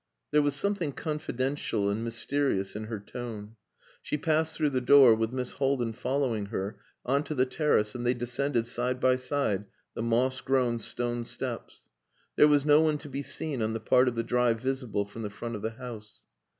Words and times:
There 0.31 0.41
was 0.41 0.55
something 0.55 0.93
confidential 0.93 1.87
and 1.87 2.03
mysterious 2.03 2.75
in 2.75 2.85
her 2.85 2.99
tone. 2.99 3.55
She 4.01 4.17
passed 4.17 4.55
through 4.55 4.71
the 4.71 4.81
door, 4.81 5.13
with 5.13 5.31
Miss 5.31 5.51
Haldin 5.51 5.93
following 5.93 6.47
her, 6.47 6.79
on 7.05 7.23
to 7.25 7.35
the 7.35 7.45
terrace, 7.45 7.93
and 7.93 8.03
they 8.03 8.15
descended 8.15 8.65
side 8.65 8.99
by 8.99 9.17
side 9.17 9.65
the 9.93 10.01
moss 10.01 10.41
grown 10.41 10.79
stone 10.79 11.23
steps. 11.23 11.83
There 12.35 12.47
was 12.47 12.65
no 12.65 12.81
one 12.81 12.97
to 12.97 13.09
be 13.09 13.21
seen 13.21 13.61
on 13.61 13.73
the 13.73 13.79
part 13.79 14.07
of 14.07 14.15
the 14.15 14.23
drive 14.23 14.59
visible 14.59 15.05
from 15.05 15.21
the 15.21 15.29
front 15.29 15.55
of 15.55 15.61
the 15.61 15.69
house. 15.73 16.23